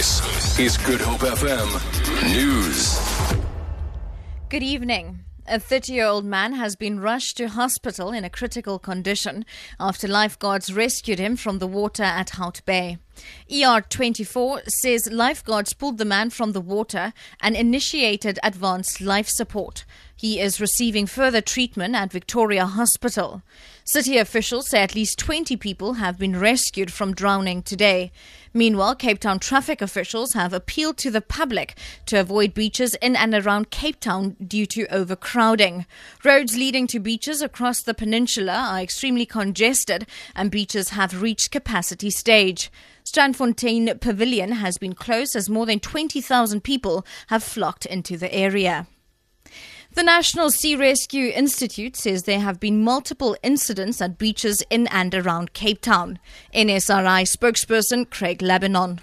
This 0.00 0.58
is 0.58 0.78
Good 0.78 1.02
Hope 1.02 1.20
FM 1.20 1.68
News. 2.34 2.98
Good 4.48 4.62
evening. 4.62 5.24
A 5.46 5.60
30 5.60 5.92
year 5.92 6.06
old 6.06 6.24
man 6.24 6.54
has 6.54 6.74
been 6.74 7.00
rushed 7.00 7.36
to 7.36 7.48
hospital 7.48 8.10
in 8.10 8.24
a 8.24 8.30
critical 8.30 8.78
condition 8.78 9.44
after 9.78 10.08
lifeguards 10.08 10.72
rescued 10.72 11.18
him 11.18 11.36
from 11.36 11.58
the 11.58 11.66
water 11.66 12.02
at 12.02 12.30
Hout 12.30 12.62
Bay. 12.64 12.96
ER24 13.50 14.68
says 14.68 15.10
lifeguards 15.10 15.72
pulled 15.72 15.98
the 15.98 16.04
man 16.04 16.30
from 16.30 16.52
the 16.52 16.60
water 16.60 17.12
and 17.40 17.56
initiated 17.56 18.38
advanced 18.42 19.00
life 19.00 19.28
support. 19.28 19.84
He 20.20 20.38
is 20.38 20.60
receiving 20.60 21.06
further 21.06 21.40
treatment 21.40 21.94
at 21.94 22.12
Victoria 22.12 22.66
Hospital. 22.66 23.42
City 23.84 24.18
officials 24.18 24.68
say 24.68 24.82
at 24.82 24.94
least 24.94 25.18
20 25.18 25.56
people 25.56 25.94
have 25.94 26.18
been 26.18 26.38
rescued 26.38 26.92
from 26.92 27.14
drowning 27.14 27.62
today. 27.62 28.12
Meanwhile, 28.52 28.96
Cape 28.96 29.18
Town 29.18 29.38
traffic 29.38 29.80
officials 29.80 30.34
have 30.34 30.52
appealed 30.52 30.98
to 30.98 31.10
the 31.10 31.22
public 31.22 31.74
to 32.04 32.20
avoid 32.20 32.52
beaches 32.52 32.94
in 32.96 33.16
and 33.16 33.32
around 33.32 33.70
Cape 33.70 33.98
Town 33.98 34.36
due 34.46 34.66
to 34.66 34.86
overcrowding. 34.94 35.86
Roads 36.22 36.54
leading 36.54 36.86
to 36.88 37.00
beaches 37.00 37.40
across 37.40 37.80
the 37.80 37.94
peninsula 37.94 38.52
are 38.72 38.80
extremely 38.80 39.24
congested 39.24 40.06
and 40.36 40.50
beaches 40.50 40.90
have 40.90 41.22
reached 41.22 41.50
capacity 41.50 42.10
stage. 42.10 42.70
Strandfontein 43.10 44.00
Pavilion 44.00 44.52
has 44.52 44.78
been 44.78 44.94
closed 44.94 45.34
as 45.34 45.50
more 45.50 45.66
than 45.66 45.80
20,000 45.80 46.60
people 46.62 47.04
have 47.26 47.42
flocked 47.42 47.84
into 47.84 48.16
the 48.16 48.32
area. 48.32 48.86
The 49.94 50.04
National 50.04 50.52
Sea 50.52 50.76
Rescue 50.76 51.32
Institute 51.34 51.96
says 51.96 52.22
there 52.22 52.38
have 52.38 52.60
been 52.60 52.84
multiple 52.84 53.36
incidents 53.42 54.00
at 54.00 54.16
beaches 54.16 54.62
in 54.70 54.86
and 54.86 55.12
around 55.12 55.54
Cape 55.54 55.80
Town. 55.80 56.20
NSRI 56.54 57.22
spokesperson 57.22 58.08
Craig 58.08 58.38
Lambinon. 58.38 59.00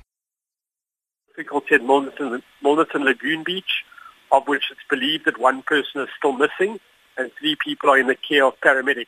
Difficulty 1.36 1.76
at 1.76 1.82
Milnerton, 1.82 2.42
Milnerton 2.64 3.04
Lagoon 3.04 3.44
Beach, 3.44 3.84
of 4.32 4.48
which 4.48 4.72
it's 4.72 4.80
believed 4.90 5.26
that 5.26 5.38
one 5.38 5.64
person 5.64 6.00
is 6.00 6.08
still 6.18 6.32
missing 6.32 6.80
and 7.18 7.30
three 7.38 7.58
people 7.62 7.90
are 7.90 8.00
in 8.00 8.08
the 8.08 8.16
care 8.16 8.46
of 8.46 8.54
paramedics. 8.62 9.08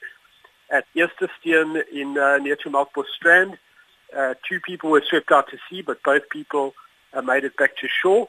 At 0.69 0.83
Esterstein 0.93 1.83
in 1.89 2.17
uh, 2.17 2.39
near 2.39 2.57
to 2.57 2.69
Melkbos 2.69 3.05
Strand, 3.15 3.57
uh, 4.15 4.33
two 4.47 4.59
people 4.59 4.89
were 4.89 5.03
swept 5.07 5.31
out 5.31 5.49
to 5.49 5.57
sea, 5.69 5.81
but 5.81 6.01
both 6.03 6.29
people 6.29 6.73
uh, 7.13 7.21
made 7.21 7.43
it 7.43 7.55
back 7.57 7.77
to 7.77 7.87
shore 7.87 8.27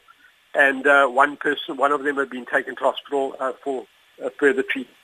and 0.54 0.86
uh, 0.86 1.06
one 1.06 1.36
person, 1.36 1.76
one 1.76 1.92
of 1.92 2.02
them 2.02 2.16
had 2.16 2.30
been 2.30 2.46
taken 2.46 2.74
to 2.76 2.82
hospital 2.82 3.36
uh, 3.38 3.52
for 3.62 3.86
further 4.38 4.62
treatment. 4.62 4.96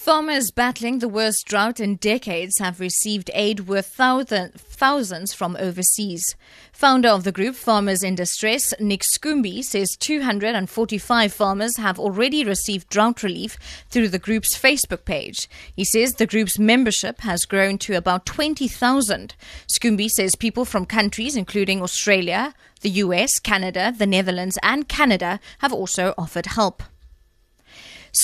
Farmers 0.00 0.50
battling 0.50 1.00
the 1.00 1.10
worst 1.10 1.44
drought 1.44 1.78
in 1.78 1.96
decades 1.96 2.58
have 2.58 2.80
received 2.80 3.30
aid 3.34 3.68
worth 3.68 3.84
thousands 3.86 5.34
from 5.34 5.58
overseas. 5.60 6.36
Founder 6.72 7.10
of 7.10 7.24
the 7.24 7.30
group 7.30 7.54
Farmers 7.54 8.02
in 8.02 8.14
Distress, 8.14 8.72
Nick 8.80 9.02
Scoombie, 9.02 9.62
says 9.62 9.98
245 9.98 11.32
farmers 11.34 11.76
have 11.76 11.98
already 11.98 12.44
received 12.44 12.88
drought 12.88 13.22
relief 13.22 13.58
through 13.90 14.08
the 14.08 14.18
group's 14.18 14.58
Facebook 14.58 15.04
page. 15.04 15.50
He 15.76 15.84
says 15.84 16.14
the 16.14 16.26
group's 16.26 16.58
membership 16.58 17.20
has 17.20 17.44
grown 17.44 17.76
to 17.80 17.94
about 17.94 18.24
20,000. 18.24 19.34
Scoombie 19.70 20.08
says 20.08 20.34
people 20.34 20.64
from 20.64 20.86
countries 20.86 21.36
including 21.36 21.82
Australia, 21.82 22.54
the 22.80 23.04
US, 23.04 23.38
Canada, 23.38 23.92
the 23.94 24.06
Netherlands, 24.06 24.58
and 24.62 24.88
Canada 24.88 25.40
have 25.58 25.74
also 25.74 26.14
offered 26.16 26.46
help. 26.46 26.82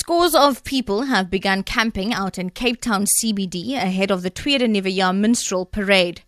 Scores 0.07 0.35
of 0.35 0.63
people 0.63 1.01
have 1.01 1.29
begun 1.29 1.63
camping 1.63 2.13
out 2.13 2.37
in 2.37 2.49
Cape 2.49 2.79
Town 2.79 3.05
CBD 3.19 3.73
ahead 3.73 4.09
of 4.09 4.21
the 4.21 4.29
Tweede 4.29 4.61
Nuwe 4.61 5.13
Minstrel 5.13 5.65
Parade. 5.65 6.21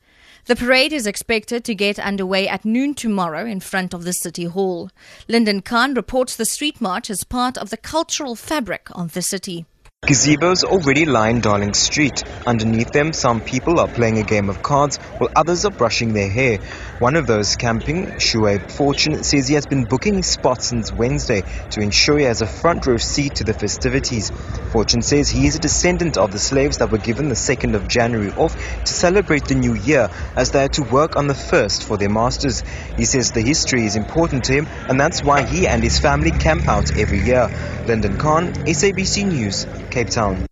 The 0.48 0.58
parade 0.58 0.92
is 0.92 1.08
expected 1.08 1.64
to 1.64 1.74
get 1.74 1.98
underway 1.98 2.46
at 2.50 2.66
noon 2.66 2.94
tomorrow 2.94 3.46
in 3.46 3.62
front 3.62 3.94
of 3.94 4.04
the 4.04 4.12
City 4.12 4.44
Hall. 4.44 4.90
Lyndon 5.30 5.62
Khan 5.62 5.94
reports 5.94 6.36
the 6.36 6.44
street 6.44 6.82
march 6.82 7.10
as 7.10 7.24
part 7.24 7.58
of 7.58 7.70
the 7.70 7.78
cultural 7.78 8.36
fabric 8.36 8.90
of 8.92 9.14
the 9.14 9.22
city. 9.22 9.66
Gazebos 10.10 10.64
already 10.64 11.06
line 11.06 11.40
Darling 11.40 11.76
Street. 11.76 12.24
Underneath 12.48 12.92
them, 12.92 13.14
some 13.14 13.42
people 13.42 13.80
are 13.80 13.88
playing 13.88 14.18
a 14.18 14.24
game 14.24 14.50
of 14.50 14.64
cards 14.64 14.98
while 14.98 15.30
others 15.36 15.66
are 15.66 15.72
brushing 15.72 16.14
their 16.14 16.32
hair. 16.32 16.58
One 16.98 17.16
of 17.16 17.28
those 17.28 17.56
camping, 17.56 18.08
Shuaib 18.18 18.72
Fortune, 18.72 19.24
says 19.24 19.48
he 19.48 19.54
has 19.54 19.68
been 19.68 19.84
booking 19.84 20.24
spots 20.24 20.66
since 20.66 20.92
Wednesday 20.92 21.44
to 21.70 21.82
ensure 21.82 22.18
he 22.18 22.24
has 22.24 22.42
a 22.42 22.48
front 22.48 22.88
row 22.88 22.98
seat 22.98 23.36
to 23.36 23.44
the 23.44 23.54
festivities. 23.54 24.32
Fortune 24.72 25.04
says 25.04 25.30
he 25.30 25.46
is 25.46 25.58
a 25.58 25.60
descendant 25.60 26.18
of 26.18 26.32
the 26.32 26.40
slaves 26.40 26.78
that 26.78 26.90
were 26.90 26.98
given 26.98 27.30
the 27.30 27.36
2nd 27.36 27.76
of 27.76 27.88
January 27.88 28.32
off 28.32 28.56
to 28.56 28.92
celebrate 28.92 29.46
the 29.46 29.54
new 29.54 29.76
year 29.76 30.10
as 30.36 30.50
they 30.50 30.62
had 30.62 30.74
to 30.74 30.84
work 30.92 31.18
on 31.18 31.28
the 31.28 31.36
1st 31.36 31.84
for 31.84 31.98
their 31.98 32.10
masters. 32.10 32.64
He 32.98 33.06
says 33.06 33.32
the 33.32 33.42
history 33.42 33.86
is 33.86 33.96
important 33.96 34.46
to 34.46 34.54
him 34.54 34.66
and 34.88 35.00
that's 35.00 35.24
why 35.24 35.46
he 35.46 35.68
and 35.68 35.84
his 35.84 36.00
family 36.00 36.32
camp 36.32 36.68
out 36.68 36.98
every 36.98 37.20
year. 37.20 37.48
Lyndon 37.90 38.20
Khan, 38.20 38.54
SABC 38.66 39.26
News. 39.26 39.66
Cape 39.90 40.12
Town. 40.12 40.46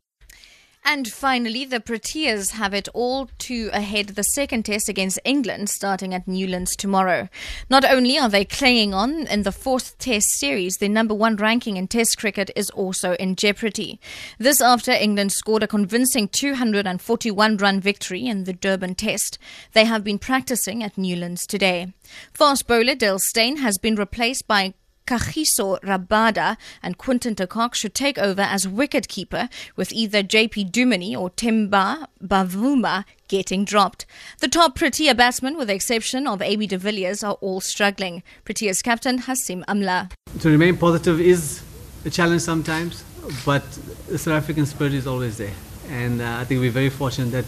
And 0.83 1.07
finally, 1.07 1.65
the 1.65 1.79
Proteas 1.79 2.53
have 2.53 2.73
it 2.73 2.87
all 2.95 3.29
to 3.37 3.69
ahead 3.73 4.07
the 4.07 4.23
second 4.23 4.63
test 4.63 4.89
against 4.89 5.19
England 5.23 5.69
starting 5.69 6.15
at 6.15 6.27
Newlands 6.27 6.75
tomorrow. 6.75 7.29
Not 7.69 7.85
only 7.85 8.17
are 8.17 8.27
they 8.27 8.43
clinging 8.43 8.95
on 8.95 9.27
in 9.27 9.43
the 9.43 9.51
fourth 9.51 9.99
test 9.99 10.31
series, 10.39 10.77
their 10.77 10.89
number 10.89 11.13
one 11.13 11.35
ranking 11.35 11.77
in 11.77 11.87
test 11.87 12.17
cricket 12.17 12.49
is 12.55 12.71
also 12.71 13.13
in 13.19 13.35
jeopardy. 13.35 13.99
This 14.39 14.59
after 14.59 14.91
England 14.91 15.31
scored 15.31 15.61
a 15.61 15.67
convincing 15.67 16.29
241 16.29 17.57
run 17.57 17.79
victory 17.79 18.25
in 18.25 18.45
the 18.45 18.53
Durban 18.53 18.95
test. 18.95 19.37
They 19.73 19.85
have 19.85 20.03
been 20.03 20.17
practicing 20.17 20.83
at 20.83 20.97
Newlands 20.97 21.45
today. 21.45 21.93
Fast 22.33 22.65
bowler 22.65 22.95
Dale 22.95 23.19
Steyn 23.19 23.57
has 23.57 23.77
been 23.77 23.95
replaced 23.95 24.47
by 24.47 24.73
Kagiso 25.07 25.79
Rabada 25.81 26.57
and 26.83 26.97
Quinton 26.97 27.33
de 27.33 27.47
Kock 27.47 27.73
should 27.73 27.95
take 27.95 28.17
over 28.19 28.41
as 28.41 28.67
wicket 28.67 29.07
keeper, 29.07 29.49
with 29.75 29.91
either 29.93 30.21
JP 30.21 30.71
Duminy 30.71 31.17
or 31.17 31.29
Temba 31.31 32.07
Bavuma 32.23 33.05
getting 33.27 33.65
dropped. 33.65 34.05
The 34.39 34.47
top 34.47 34.75
Protea 34.75 35.15
batsmen, 35.15 35.57
with 35.57 35.69
the 35.69 35.73
exception 35.73 36.27
of 36.27 36.41
AB 36.41 36.67
de 36.67 36.77
Villiers, 36.77 37.23
are 37.23 37.37
all 37.41 37.61
struggling. 37.61 38.21
Protea's 38.45 38.81
captain 38.81 39.19
Hashim 39.19 39.63
Amla. 39.65 40.11
To 40.41 40.49
remain 40.49 40.77
positive 40.77 41.19
is 41.19 41.63
a 42.05 42.09
challenge 42.09 42.41
sometimes, 42.41 43.03
but 43.45 43.63
the 44.07 44.17
South 44.17 44.35
African 44.35 44.65
spirit 44.65 44.93
is 44.93 45.07
always 45.07 45.37
there. 45.37 45.53
And 45.89 46.21
uh, 46.21 46.37
I 46.39 46.43
think 46.43 46.59
we're 46.59 46.71
very 46.71 46.89
fortunate 46.89 47.31
that 47.31 47.45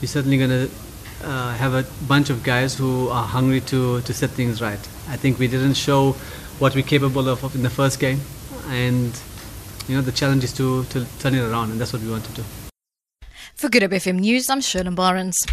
we're 0.00 0.08
certainly 0.08 0.38
going 0.38 0.50
to 0.50 0.70
uh, 1.24 1.54
have 1.54 1.74
a 1.74 1.84
bunch 2.06 2.30
of 2.30 2.42
guys 2.42 2.76
who 2.76 3.08
are 3.08 3.24
hungry 3.24 3.60
to, 3.62 4.00
to 4.02 4.14
set 4.14 4.30
things 4.30 4.60
right. 4.60 4.78
I 5.08 5.16
think 5.16 5.38
we 5.38 5.48
didn't 5.48 5.74
show 5.74 6.14
what 6.58 6.74
we're 6.74 6.82
capable 6.82 7.28
of 7.28 7.54
in 7.54 7.62
the 7.62 7.70
first 7.70 8.00
game, 8.00 8.20
and 8.68 9.18
you 9.88 9.94
know 9.94 10.02
the 10.02 10.12
challenge 10.12 10.44
is 10.44 10.52
to 10.54 10.84
to 10.84 11.06
turn 11.18 11.34
it 11.34 11.42
around, 11.42 11.70
and 11.70 11.80
that's 11.80 11.92
what 11.92 12.02
we 12.02 12.10
want 12.10 12.24
to 12.24 12.32
do. 12.32 12.44
For 13.54 13.68
Good 13.68 13.82
FM 13.82 14.20
News, 14.20 14.48
I'm 14.50 14.60
Shirley 14.60 14.90
Barnes. 14.90 15.46